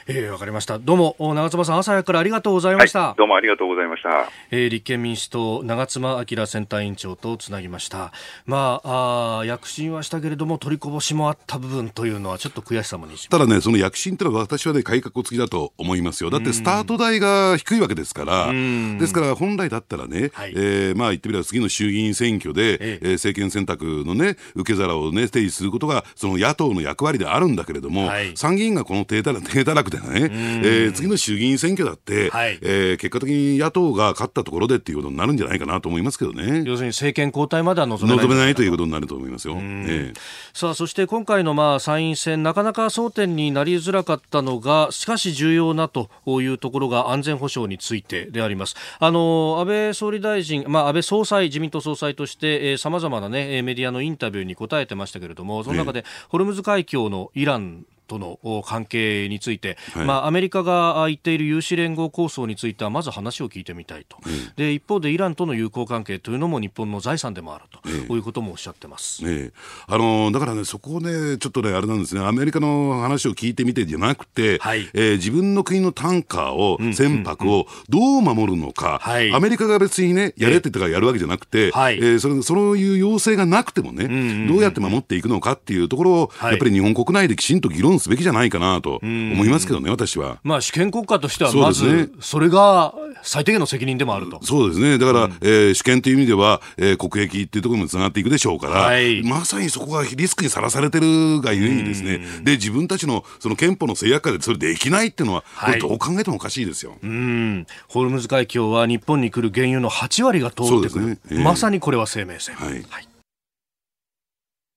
[0.07, 0.77] えーわかりました。
[0.77, 4.29] どうもお長妻さん朝早くからありがとうございました、はい、どうもありがとうございました。
[4.51, 8.11] えー立憲民主党長妻昭選対委員長とつなぎました。
[8.45, 16.29] まああー躍進はしたけれども取りこぼしもあった部分というのはちょっと悔しさもにじただね、その躍進ってのは私はね、改革をつきだと思いますよ。
[16.29, 18.99] だってスタート台が低いわけですから、ん。
[18.99, 20.53] ですから本来だったらね、はい。
[20.55, 22.99] えーまあ言ってみれば次の衆議院選挙で、ええ。
[23.01, 28.37] えー政権選択のね、受け皿をね、提示することが、その野党の役割であるんだけれども、はい。
[28.37, 30.29] 参議院がこの低たら低たらくでね、
[30.63, 32.57] えー次の衆議院選挙だって、はい。
[32.61, 36.63] えー結果的に野党が勝ったところでっていうことになるんじゃないかなと思いますけどね。
[36.65, 38.27] 要するに政権交代までは望めない。
[38.27, 39.57] 望めないということになると思いますよ。
[39.59, 40.19] ええ。
[40.53, 48.75] さあそして今回のまあ参院選なかなか争点になりづらかったのがしかし重要なというところが安全保障についてであります。
[48.99, 60.05] あの安倍総理大臣まあ安倍総裁自民党総裁としてさまざまなねえーメディアのインタビューに答えてましたけれどもその中でホルムズ海峡のイランとのお関係について、はい。
[60.05, 64.17] まあ、アメリカがあ言っている有志連合構想についてはまず話を聞いてみたいと、
[64.55, 69.21] で一方でイランとの友好関係というのも日本の財産でもあると、こういうこともおっしゃってます。
[69.25, 69.53] ええ。
[69.87, 74.89] あのだからね、そこをね、ちょっとね、あれなんですね、アメリカの話を聞いてみてじゃなくて、はい。
[74.93, 79.33] えー自分の国のタンカーを、船舶をどう守るのか、はい。
[79.33, 81.97] アメリカが別にね、やれって言ったからやるわけじゃなくて、はい。
[81.97, 86.51] えーそれそういう要請がなくてもね、どうやって守っていくのかっていうところを、はい。
[86.51, 90.37] やっぱり日本国内できちんと議論すべきじゃないかなと思いますけどね、私は。
[90.43, 94.39] まあ、主権国家としては、まず、それが最低限の責任でもあると。
[94.43, 94.97] そうですね。
[94.97, 106.97] だから、えー主権という意味では、えー国益っていうところにもつながっていくでしょうから、はいまさにそこがリスクにさらされてるがゆえにですね、で、自分たちのその憲法の制約下でそれできないっていうのは、こはいれどう考えてもおかしいですよ。
[107.01, 107.65] うん。
[107.87, 111.05] ホルムズ海峡は日本に来る原油の8割が通ってくる。
[111.07, 112.55] ねええまさにこれは生命線。
[112.55, 112.83] はい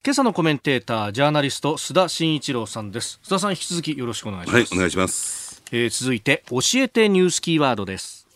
[0.04, 3.20] 今朝のコメンテーター、ジャーナリスト、須田慎一郎さんです。
[3.24, 4.56] 須田さん、引き続きよろしくお願いします。
[4.56, 5.60] はい、お願いします。
[5.72, 8.28] えー続いて、教えてニュースキーワードです。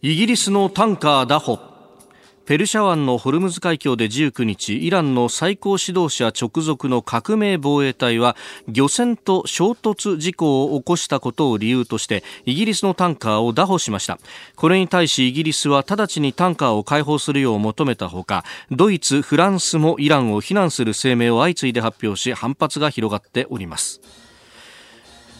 [0.00, 1.77] イギリスのタンカー拿捕。
[2.48, 8.36] ペルシャ湾のホルムズ海峡で19日、イランの最高指導者直属の革命防衛隊は、
[8.68, 14.18] 漁船と衝突事故を起こしたことを理由として、イギリスのタンカーを拿捕しました。
[14.56, 24.00] これに対し、イギリスは直ちにタンカーを解放するよう求めたほか、ドイツ、フランスもイランを非難する声明を相次いで発表し、反発が広がっております。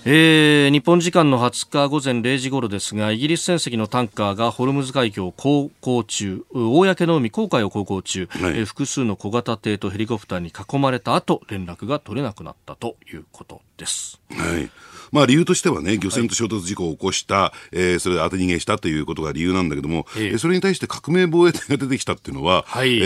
[0.05, 14.21] えー日本時間の20日午前0時頃ですがイギリス船籍のタンカーがホルムズ海峡を航行中公の海航海を航行中、はいえー複数の小型艇とヘリコプターに囲まれた後連絡が取れなくなったということです。
[14.31, 14.71] はい。
[15.11, 23.03] まあ理由としてはね、漁船と衝突事故を起こした、えーそれで当て逃げしたということが理由なんだけども、えええーそれに対して革命防衛隊が出てきたっていうのは、はいえ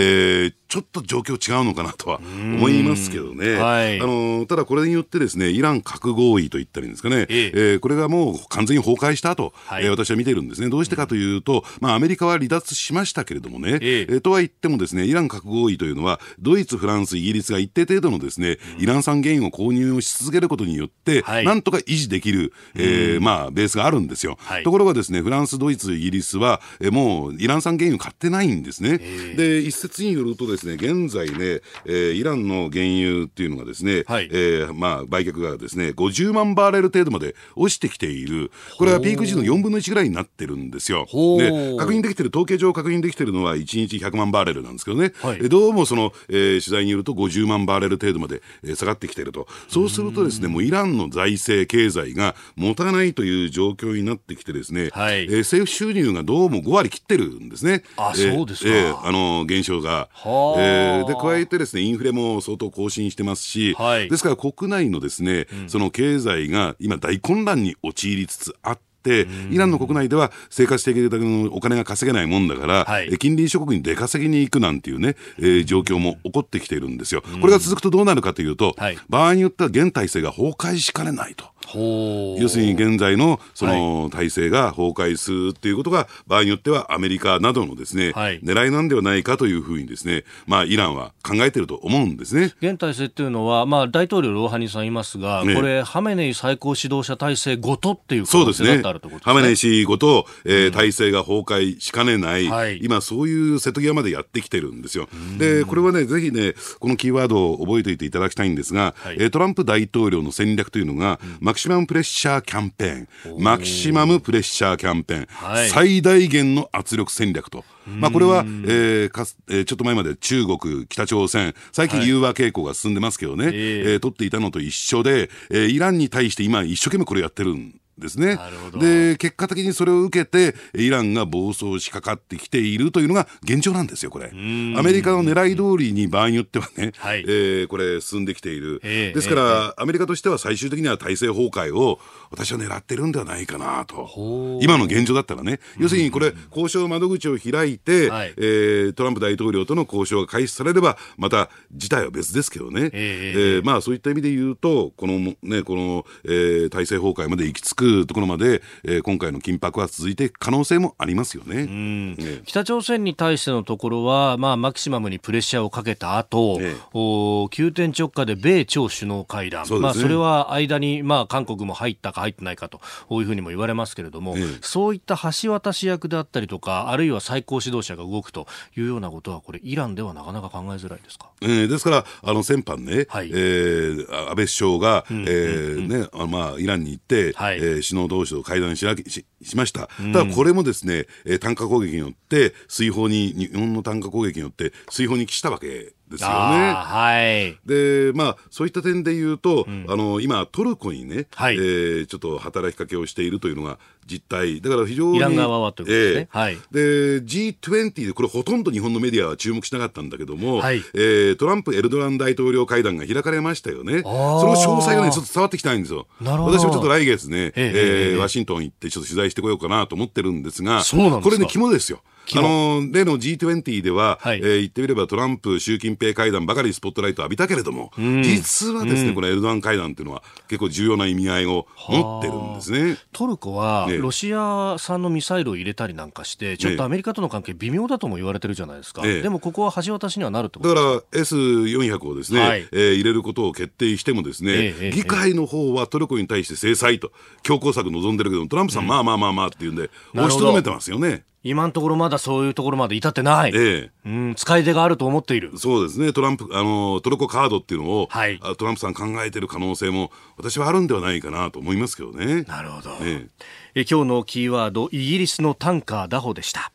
[0.47, 3.57] ーちょっと状況違うのかなとは思いますけどね。
[3.57, 4.01] はい。
[4.01, 7.51] あのただこれによってですね、イラン核合意といったらいいんですかね、ええ。
[7.53, 9.83] えーこれがもう完全に崩壊したと、はい。
[9.83, 10.69] えー私は見ているんですね。
[10.69, 14.01] どうしてかというと、まあアメリカは離脱しましたけれどもね、ええ。
[14.09, 21.45] えーとは言ってもですね、イラン核合意というのは、ドイツ、フランス、イギリスが一定程度のですね、イラン産原油を購入をし続けることによって、はい。
[21.45, 24.39] なんとか維持できる、えーまあ、ベースがあるんですよ。
[24.39, 24.63] はい。
[24.63, 28.97] ところがですね、フランス、ドイツ、イギリスは、えーもうイラン産原油買ってないんですね。
[29.35, 38.51] で、一説によるとですですね、現在ね、えー、イランの原油っていうのがですね、はい、えー、まあ、売却がですね、50万バーレル程度まで落ちてきている。
[38.77, 41.05] これはピーク時の4分の1ぐらいになってるんですよ。
[41.05, 49.47] で、確認できてる、統計上確認できてるのは1日100万バーレルなんですけどね、はい、どうもその、えー、取材によると50万バーレル程度まで、えー、下がってきてると。
[49.67, 57.83] そうするとですね、もうイランの財政、経済が持たないという状況になってきてですね、はい、えー、政府収入がどうも5割切ってるんですね。
[57.97, 58.69] あ、そうですか。
[58.69, 60.09] えー、あの、減少が。
[60.57, 77.21] えー、で、加えてですね、インフレも相当更新してますし、はい、ですから国内のですね、うん、その経済が今大混乱に陥りつつあって、イランの国内では生活していけるだけのお金が稼げないもんだから、はい、近隣諸国に出稼ぎに行くなんていうね、えー、状況も起こってきているんですよ。
[77.41, 81.52] これが続くとどうなるかというと、はい、場合によっては現体制が崩壊しかねないと。
[81.75, 92.53] 要するに現在のその体制が崩壊するっていうことが、場合によってはアメリカなどのですね、はい、狙いなんではないかというふうにですね、まあ、イランは考えてると思うんですね。
[92.61, 99.33] 現体制っていうのは、まあ、大統領ローハニさんいますが、ね、これ、ハメネイ最高指導者体制ごとっていう可能性があるということですね。
[99.33, 105.07] ハメネイ氏ごと、えー、体制が崩壊しかねない、はい、今、そういう瀬戸際までやってきてるんですよ。
[105.37, 111.37] で、これはね、ぜひね、このキーワードを覚えておいていただきたいんですが、はい、トランプ大統領の戦略というのが、うん。
[111.39, 117.63] マキシマムプレッシャーキャンペーン、マキシマムプレッシャーキャンペーン、はい、最大限の圧力戦略と。
[117.87, 128.39] まあ、これは、えーかえー、ちょっと前まで中国、北朝鮮、最近融和傾向が進んでますけどね、はい、えー、取っていたのと一緒で、えー、イランに対して今一生懸命これやってるんですね。
[128.79, 134.27] で、結果的にそれを受けて、イランが暴走しかかってきているというのが現状なんですよ、これ。
[134.27, 134.33] ア
[134.81, 138.81] メリカの狙い通りに場合によってはね、はい、えー、これ進んできている。
[138.83, 141.99] えー、ですから、えー、アメリカとしては最終的には体制崩壊を
[142.31, 144.59] 私は狙ってるんではないかなと。
[144.61, 145.59] 今の現状だったらね。
[145.79, 152.89] 要するにこれ、交渉窓口を開いて、はい、えー、トランプ大統領との交渉が開始されれば、また事態は別ですけどね。
[152.93, 189.89] えー、えー、まあそういった意味で言うと、このね、この、えー、体制崩壊まで行き着くくところまで、えー、今回の緊迫は続いていく可能性もありますよね、ね、北朝鮮に対してのところは、まあ、マキシマムにプレッシャーをかけた後、ね、お急転直下で米朝首脳会談、そ,、ね、まあ、それは間に、まあ、韓国も入ったか入ってないかとこういうふうにも言われますけれども、そういった橋渡し役であったりとか、あるいは最高指導者が動くというようなことは、これ、イランではなかなか考えづらいですか、えー、ですから、あの先般ね、はい、えー、安倍首相が、うん、えー、ねまあ、イランに行って、はい、えー、首脳同士と会談しししました。
[190.13, 196.73] ただこれもですね、えー、単価攻撃によって、水砲に、日本の単価攻撃によって、水砲に帰したわけですよね。
[196.73, 197.57] はい。
[197.65, 204.61] で、まあ、そういった点で言うと、うん、あの、今、トルコにね、はい、えー、ちょっと働きかけをしているというのが実態。
[204.61, 205.17] だから非常に。
[205.17, 206.29] イラン側はということですね。
[206.31, 206.57] えー、はい。
[206.71, 214.01] で、G20 で、これほとんど日本のメディアは注目しなかったんだけども、はい、えー、トランプ、エルドラン大統領会談が開かれましたよね。
[214.01, 216.07] その詳細がね、ちょっと伝わってきたいんですよ。
[216.21, 216.59] なるほど。
[216.59, 222.01] 私もちょっと来月ね、えー、えー、ワシントン行ってちょっと取材してこようかなと思ってるんですが、そうなんですこれね、肝ですよ。
[222.39, 232.97] あの例の G20 では、はい、えー、言ってみればトランプ、習近平会談ばかりスポットライトを浴びたけれども、うん、実はですね、うん、このエルドアン会談っていうのは、結構重要な意味合いを持ってるんですね。
[233.11, 247.11] トルコは、ロシア産のミサイルを入れたりなんかして、ちょっとアメリカとの関係、微妙だとも言われてるじゃないですか、ね、でもここは橋渡しにはなるとだから S400 をですね、はい、えー、入れることを決定しても、ですね、え議会の方はトルコに対して制裁と、
[247.43, 251.23] 強硬策望んでるけど、トランプさん、まあまあまあまあっていうんで、押しとどめてますよね。
[251.43, 255.57] 今のところまだそういうところまで至ってない、ええ、うん、使い手があると思っている。
[255.57, 262.43] そうですね、トランプあのトルコカードっていうのを、はい、トランプさん考えてる可能性も、私はあるんではないかなと思いますけどね。
[262.43, 263.27] なるほど、え
[263.75, 266.71] え、今日のキーワード、イギリスのタンカー打歩でした。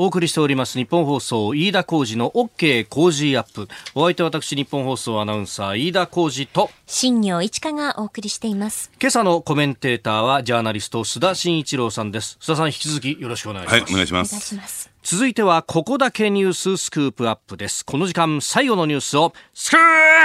[0.00, 3.66] お送りしております日本放送飯田浩二の OK 工事アップ。
[3.96, 8.92] お相手は私日本放送アナウンサー飯田浩二と新業一華がお送りしています。
[9.00, 12.38] 今朝のコメンテーターはジャーナリスト須田慎一郎さんです。
[12.40, 14.90] 須田さん引き続きよろしくお願いします、はい、お願いします。
[15.02, 17.84] 続いてはここだけニューススクープアップです。
[17.84, 19.80] この時間最後のニュースをスクー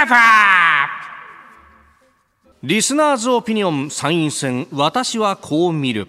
[0.06, 1.14] プアップ。
[2.62, 6.06] リスナーズオピニオン参院選私はこう見る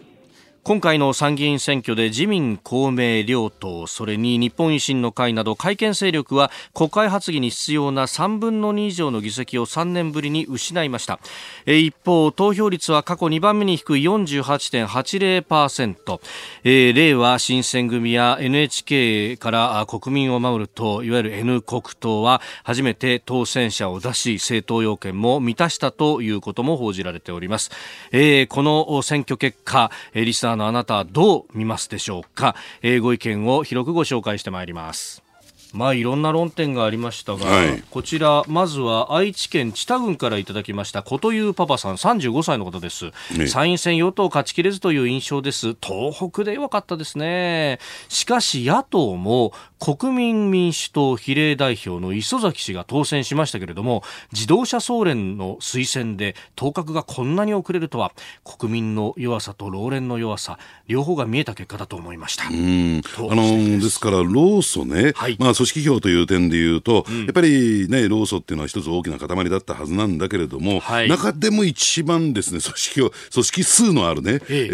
[0.67, 11.19] 今回の参議院選挙で自民、公明両党、それに日本維新の会など改憲勢力は国会発議に必要な3分の2以上の議席を3年ぶりに失いました。
[11.67, 16.19] 一方、投票率は過去2番目に低い48.80%。
[16.63, 27.69] えー、令和新選組や NHK から国民を守る党、いわゆる N 国党は初めて当選者を出し、政党要件も満たしたということも報じられております。
[28.11, 35.25] えー、この選挙結果、リスナーのあなたはどう見ますでしょうか、えー、ご意見を広くご紹介してまいります。
[35.75, 37.83] まあいろんな論点がありましたが、はい。
[37.91, 43.47] こちらまずは愛知県知多郡からいただきましたこというパパさん35歳の方です、ね。
[43.47, 45.75] 参院選与党勝ちきれずという印象です。
[45.81, 47.79] 東北でよかったですね。
[48.07, 58.11] しかし野党も国民民主党比例代表の磯崎氏が当選しましたけれども自動車総連の推薦で当確がこんなに遅れるとは
[58.43, 60.57] 国民の弱さと老練の弱さ
[60.87, 63.01] 両方が見えた結果だと思いました、うん。
[63.15, 65.37] とあのですから、労組ね、はい。
[65.39, 71.09] まあ、組織票という点でいうと、やっぱりね、労組っていうのは一つ大きな塊だったはずなんだけれども、はい。
[71.09, 74.65] 中でも一番ですね、組織票、組織数のあるね、えええええ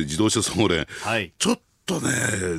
[0.00, 1.32] ー自動車総連、はい。
[1.38, 1.62] ちょっと
[1.98, 2.08] ね、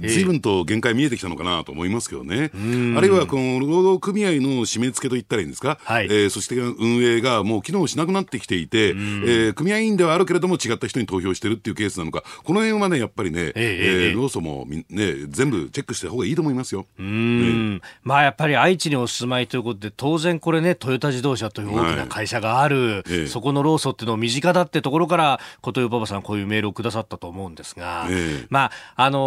[0.03, 2.51] え随分と限界見えてきたのかなと思いますけどね。
[2.97, 6.05] あるいは、この労働組合の締め付けと言ったらいいんですか、はい。
[6.05, 16.85] えー組織的な運営がもう機能しなくなってきていて、えー組合員ではあるけれども違った人に投票してるっていうケースなのか、この辺はね、やっぱりね、えええええー労組もね、全部チェックした方がいいと思いますよ。
[16.97, 17.81] うーん。
[18.03, 23.27] まあやっぱり愛知にお住まいということで当然これねトヨタ自動車という大きな会社がある、ええ。
[23.27, 28.45] そこの労組っていうのを身近だってところからことよパパさんこういうメールをくださったと思うんですが、ええ。
[28.49, 29.20] まああの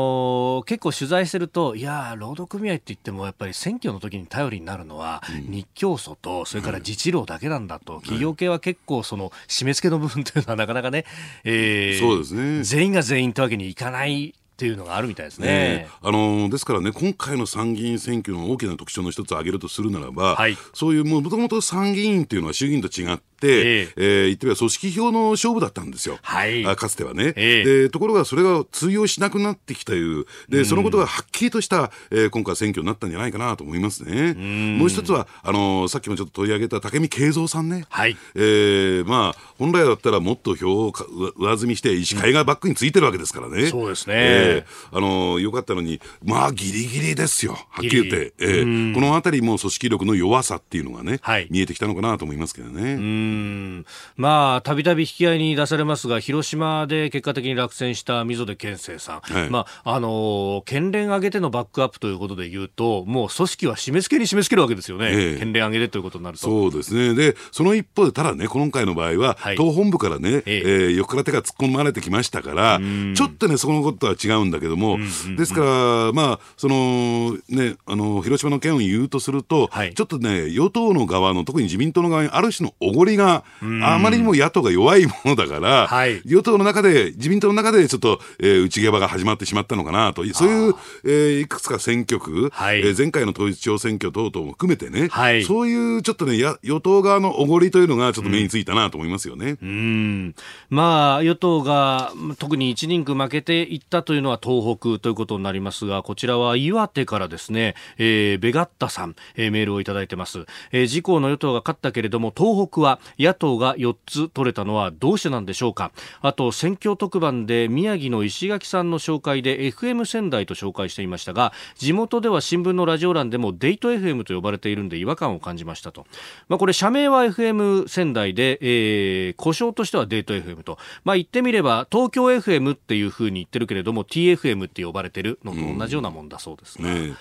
[0.61, 11.05] ー結構取材してるといやー労働組合って言ってもやっぱり選挙の時に頼りになるのは日教組とそれから自治労だけなんだと、企業系は結構その締め付けの部分というのはなかなかね、
[11.45, 12.62] えーそうですね。
[12.64, 15.47] 全員が全員ってわけにいかないっていうのがあるみたいですね。
[15.49, 20.57] えーあのーですからね、今回の参議院選挙の大きな特徴の一つを挙げるとするならば、はい。
[20.72, 24.01] そういうもともと参議院っていうのは衆議院と違って、ええ。
[24.01, 26.64] ー言ってみれば組織票の勝負だったんですよ、はい。
[26.66, 27.64] あかつてはね、ええ。
[27.64, 27.91] で。
[27.91, 34.35] ところがそれが通用しなくなってきたいう、でそのことがはっきりとした、えー今回、選挙になったんじゃないかなと思いますね。
[34.78, 37.85] もう一つはあのーさっきもちょっと取り上げた武見敬三さんね。
[37.89, 38.16] はい。
[38.35, 43.66] えーまあ、本来だったらもっと票をか上上積みして、医師会がバックについてるわけですからね。
[43.66, 44.14] そうですね。
[44.16, 51.49] えーあのよかったのに、まあ、ギリギリですよ、はっきり言って、えーこのあたりも組織力の弱さっていうのがね、はい。
[51.51, 52.97] 見えてきたのかなと思いますけどね。
[53.24, 53.86] うん。
[54.16, 59.50] まあ、たびたび引き合いに出されますが、広島で結果的に落選した溝出健生さん、はい。
[59.50, 65.38] まああの県連挙げてのバックアップということで言うと、もう組織は締め付けに締め付けるわけですよね、ええ。
[65.38, 66.44] 県連挙げてということになると。
[66.44, 67.14] そうですね。
[67.14, 69.56] で、その一方で、ただね、今回の場合は、はい。
[69.56, 70.62] 党本部からね、ええ。
[70.64, 72.80] えー横から手が突っ込まれてきましたから、
[73.14, 74.98] ちょっとね、そこのことは違うんだけども、
[75.36, 79.94] ですから、まあ、その、ね、あの、広島の件を言うとすると、はい。
[79.94, 83.44] ちょっとね、与党の側の、特に自民党の側にある種のおごりが、
[83.82, 86.20] あまりにも野党が弱いものだから、はい。
[86.24, 92.80] 与党の中で、自民党の中でちょっと、えー内側が始まってしまったのかなと、そういう、えーいくつか選挙区、はい。
[92.80, 95.44] えー前回の統一地方選挙等々も含めてね、はい。
[95.44, 99.56] そういうちょっとね、や与党側のおごりというのがちょっと目についたなと思いますよね。
[99.62, 100.34] うん。
[100.70, 110.46] まあ、与党が特に1人区負けていったというのは東北ということになりますが、こちらは岩手からですね、えーベガッタさん、えーメールをいただいてます。
[110.72, 115.92] えー自公の与党が勝ったけれども、東北は野党が4つ取れたのはどうしてなんでしょうか。
[116.20, 126.07] あと、選挙特番で宮城の石垣さんの紹介で FM 仙台と紹介していましたが、地元では新聞のラジオ欄でもデート FM と呼ばれているんで違和感を感じましたと。
[126.48, 130.78] まあ、これ社名は FM 仙台で、えー、故障としてはデート FM と。
[131.05, 137.14] まあ、言ってみれば東京 FM っていうふうに言ってるけれども TFM って呼ばれてるのと同じようなもんだそうですが、ね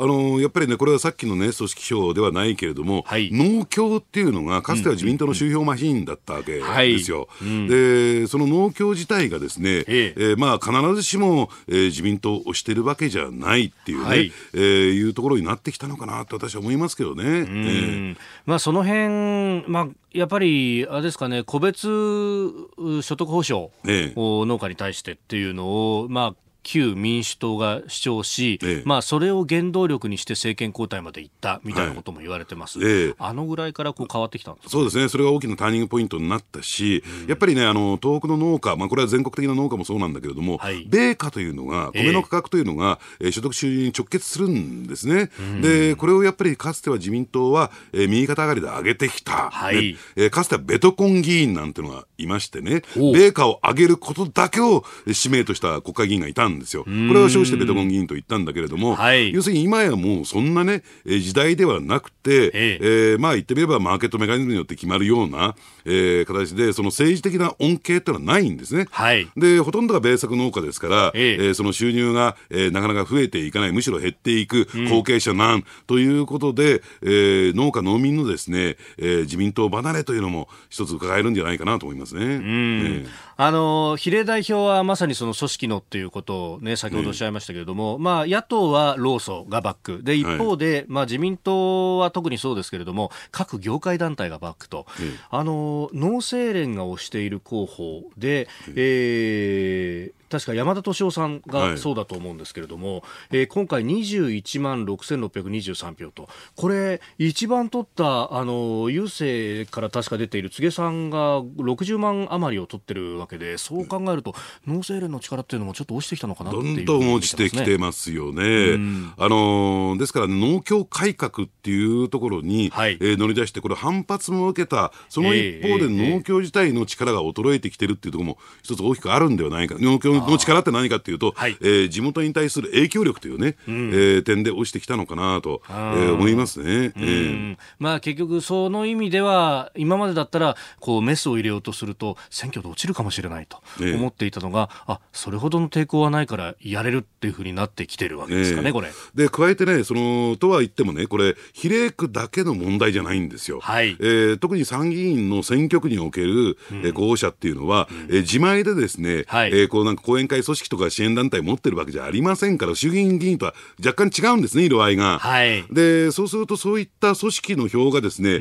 [0.00, 3.30] あのやっぱりね、これはさっきのね、組織票ではないけれども、はい。
[3.32, 7.28] 農協っていうのが、かつては自民党の集票マシーンだったわけはいですよ。
[7.42, 10.14] で、その農協自体がですね、ええ。
[10.16, 14.32] えーまあ、必ずしも、えー自民党を推してるわけじゃないっていうね、はい。
[14.54, 17.24] えーいうところになってきたのかなと私は思いますけどね。
[17.24, 17.42] ええ。
[17.42, 24.12] うんまあ、その辺、まあ、やっぱり、あれですかね、個別う所得保障ええ。
[24.16, 28.82] を農家に対してっていうのを、まあ、旧民主党が主張し、ええ。
[28.84, 33.14] まあ、それを原動力にして政権交代まで行ったみたいなことも言われてます、ええ。
[33.18, 34.70] あのぐらいからこう変わってきたんですか？
[34.70, 40.84] そうですね、それが大きなターニングポイントになったし、やっぱりね、あの東北の農家、まあ、これは全国的な農家もそうなんだけれども、はい。
[40.86, 42.04] 米価というのが、ええ。
[42.04, 45.30] 米の価格というのが、えー所得収入に直結するんですね、
[45.62, 49.92] でこれをやっぱりかつては自民党は、えー右肩上がりで上げてきた、はい。
[49.92, 56.84] ねえーかつてはベトコン議員なんていうのがいましてね、米価を上げることだけをえー使命とした国会議員がいたんですよ。
[56.84, 59.32] これを称してベトコン議員と言ったんだけれども、はい。
[59.32, 62.78] 要するに今やもうそんなね、えー時代ではなくて、ええ。
[62.80, 65.54] えーまあ言ってみればマーケットメカニズムによって決まるような、
[65.84, 68.86] えー形で、その政治的な恩恵っていうのはないんですね。
[68.90, 69.28] はい。
[69.36, 71.44] で、ほとんどが米作農家ですから、ええ。
[71.46, 82.07] えーその収入が、えーなかなか増えていかない、むしろ減っていく後継者なん、ということで、えー農家、農民のですね、えー自民党離れというのも一つ伺えるんじゃないかなと思います。
[82.14, 82.24] ますね。
[82.24, 83.06] うん
[83.40, 90.02] あの比例代表はまさにその組織のっていうことを、ね、先ほどおっしゃいましたけれども、まあ、野党は労組がバック。
[90.02, 94.86] で一方で、まあ、自民党は特にそうですけれども各業界団体がバックと、
[95.30, 114.34] あの農政連が推している候補で、えー確か山田敏夫さんがそうだと思うんですけれども、はい、えー、今回21万6623票と、これ、一番取った、あの、郵政から確か出ている柘植さんが60万余りを取ってるわけで、そう考えると、
[114.66, 118.78] 農政連の力っていうのもちょっと落ちてきたのかなどんどん落ちてきてますよね。
[119.18, 129.76] あのですから、農協改革っていうところに、はい、えー、乗り出して、これ反発も受けた、その一方で農協自体の力が衰えてきてるっていうところも一つ大きくあるんではないか。
[129.78, 136.92] 農協の力って何かっていうと、はい、えー、地元に対する影響力というね、うん、えー、点で落ちてきたのかなと、えー、思いますね。
[136.96, 148.90] えー、まあ結局その意味では、今までだったら、こうメスを入れようとすると、選挙で落ちるかもしれないと思っていたのが、えー、あ、それほどの抵抗はないからやれるっていうふうになってきてるわけですかね、えー、これ。
[149.14, 153.60] で、加えてね、その、とは言ってもね、これ、比例区だけの問題じゃないんですよ。
[153.60, 153.96] はい。
[154.00, 163.54] えー、特に参議院の選挙区における、うん、え候補者っていうのは、うん、えー、自前でですね、はい、えー、こうなんか後援会組織とか支援団体持ってるわけじゃありませんから、衆議院議員とは
[163.84, 165.18] 若干違うんですね、色合いが。
[165.18, 168.40] はい、で、そうするとそういった組織の票がですね、うえ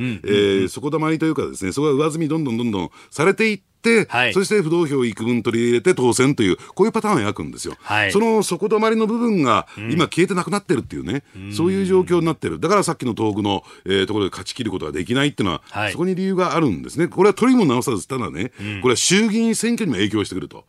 [0.65, 3.63] ー、底溜まりというかですね、そこが上積みどんどんどんどんされていって、、
[4.09, 7.75] はい、そして不動票を幾分取り入れて当選という、こういうパターンを描くんですよ。
[7.79, 12.59] はい、その底止まりの部分が今消えてなくなってるっていうね、うん、そういう状況になってる。
[12.59, 17.07] だからさっきの東北の、えー、ところで勝ち切ることができないっていうのは、はい、そこに理由があるんですね。
[17.07, 20.65] これは取りも直さず、ただね、うん、これは衆議院選挙にも影響してくると。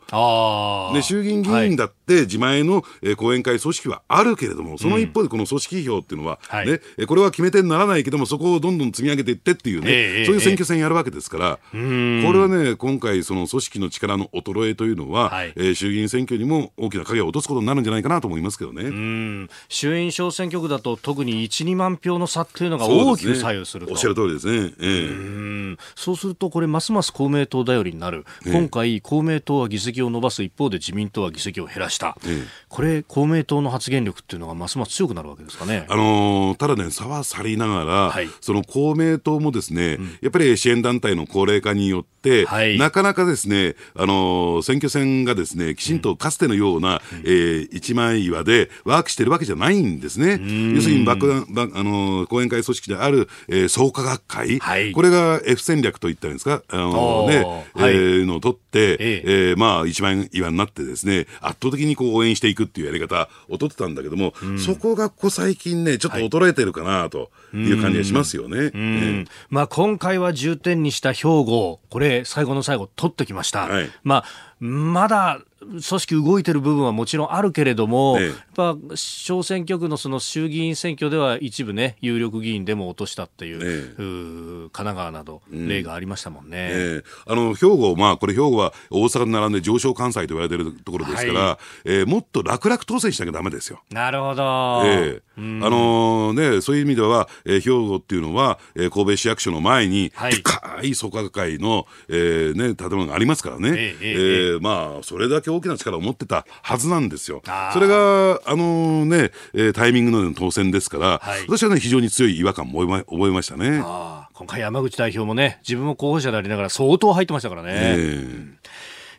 [0.95, 18.85] で衆議院議員だって自前の、えー、後援会組織はあるけれども、その一方でこの組織票っていうのは、ね、うん、これは決め手にならないけども、そこをどんどん積み上げていってっていうね、えー、そういう選挙戦やるわけですから、えー、これはね、今回その組織の力の衰えというのは、はい、えー、衆議院選挙にも大きな影を落とすことになるんじゃないかなと思いますけどね。
[18.85, 19.49] うん。
[19.69, 35.87] 衆院小選挙区だと特に1、2万票の差っていうのが大きく左右すると、ね、おっしゃる通りですね、えー、うそうすると、これ、ますます公明党頼りになる、今回、公明党は議席を伸ばす一方で自民党は議席を減らした、えー、これ、公明党の発言力っていうのがますます強くなるわけですかね。
[35.89, 50.41] あのー、ただね、差は去りながら、はい、その公明党もですね、うん、やっぱり支援団体の高齢化によって、はい、なかなかですね、あの選挙戦がですね、きちんとかつてのような、うん、えー、一枚岩でワークしてるわけじゃないんですね。
[50.75, 59.23] 要するに爆弾、あの講演会組織である、えー、創価学会、はい、これが F 戦略といったんですか、あのね、はい、えー、のを取って、ええ。
[59.51, 67.71] えー、まあ一枚岩になってですね、圧倒的にこう応援していくっていうやり方を取ってたんだけども、うん、そこがここ最近ね、ちょっと衰えてるかなとい。
[67.73, 68.59] う感じがしますよね。
[68.59, 73.67] はい、えー、まあ今回は重点にした兵庫、これ最後の最後取ってきました。
[73.67, 74.25] はい、まあ
[74.61, 87.03] まだ組織動いてる部分はもちろんあるけれども、ええ、やっぱ小選挙区のその衆議院選挙では一部ね、有力議員でも落としたっていう、え、う神奈川など、例がありましたもんね。
[87.27, 93.83] あの兵庫、まあ、これ、兵庫は大阪に並んで上昇関西と言われてるところですから、はい、えー、もっと楽々当選しなきゃだめですよ。
[93.91, 94.83] なるほど。
[94.85, 95.41] ええ。
[95.41, 103.71] ー、あのー、ね、そういう意味では、えー、兵庫っていうのは、えー、神戸市役所の前に、はい、でかい創価会の、えーね、建物がありますからね。
[104.01, 107.43] ええー、まあ、それだけ大きな力を持ってたはずなんですよ。
[107.73, 113.79] それが、あのね、えー、タイミングの当選ですから、はい、私はね、非常に強い違和感も覚えましたね。
[113.79, 117.71] 今回山口代表もね、自分も候補者でありながら相当入ってましたからね。
[117.73, 118.49] えー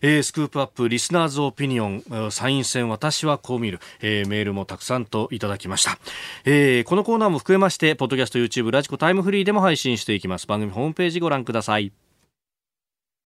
[0.02, 6.00] えー、スクープアップリスナーズオピニオン参院選私はこう見る、えー、メールもたくさんといただきました、
[6.46, 10.48] えー、このコーナーも含めましてポッドキャスト YouTube ラジコタイムフリーでも配信していきます。
[10.48, 11.92] 番組ホームページご覧ください